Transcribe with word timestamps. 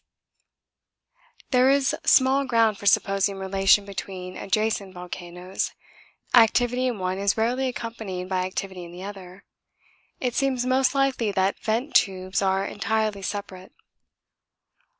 There 1.51 1.69
is 1.69 1.93
small 2.07 2.43
ground 2.45 2.79
for 2.79 2.87
supposing 2.87 3.37
relation 3.37 3.85
between 3.85 4.35
adjacent 4.35 4.95
volcanoes 4.95 5.73
activity 6.33 6.87
in 6.87 6.97
one 6.97 7.19
is 7.19 7.37
rarely 7.37 7.67
accompanied 7.67 8.27
by 8.27 8.43
activity 8.45 8.83
in 8.83 8.91
the 8.91 9.03
other. 9.03 9.45
It 10.19 10.33
seems 10.33 10.65
most 10.65 10.95
likely 10.95 11.31
that 11.33 11.59
vent 11.59 11.93
tubes 11.93 12.41
are 12.41 12.65
entirely 12.65 13.21
separate. 13.21 13.73